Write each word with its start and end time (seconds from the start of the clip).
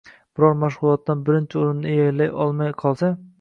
biror 0.37 0.53
mashg‘ulotdan 0.61 1.21
birinchi 1.27 1.59
o‘rinni 1.65 1.93
egallay 1.99 2.33
olmay 2.47 2.75
qolsa 2.83 3.13